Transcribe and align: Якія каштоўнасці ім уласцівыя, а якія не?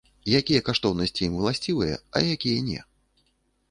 Якія 0.39 0.61
каштоўнасці 0.69 1.21
ім 1.29 1.37
уласцівыя, 1.43 1.95
а 2.17 2.27
якія 2.35 2.69
не? 2.75 2.79